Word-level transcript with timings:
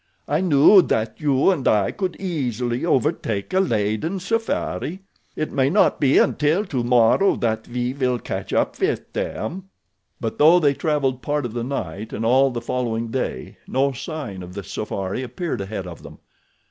I 0.27 0.41
knew 0.41 0.81
that 0.81 1.21
you 1.21 1.51
and 1.51 1.67
I 1.67 1.91
could 1.91 2.19
easily 2.19 2.83
overtake 2.83 3.53
a 3.53 3.59
laden 3.59 4.19
safari. 4.19 5.01
It 5.35 5.51
may 5.51 5.69
not 5.69 5.99
be 5.99 6.17
until 6.17 6.65
tomorrow 6.65 7.35
that 7.35 7.67
we'll 7.67 8.17
catch 8.17 8.51
up 8.51 8.79
with 8.79 9.13
them." 9.13 9.65
But 10.19 10.39
though 10.39 10.59
they 10.59 10.73
traveled 10.73 11.21
part 11.21 11.45
of 11.45 11.53
the 11.53 11.63
night 11.63 12.13
and 12.13 12.25
all 12.25 12.49
the 12.49 12.61
following 12.61 13.09
day 13.09 13.57
no 13.67 13.91
sign 13.91 14.41
of 14.41 14.55
the 14.55 14.63
safari 14.63 15.21
appeared 15.21 15.61
ahead 15.61 15.85
of 15.85 16.01
them. 16.01 16.17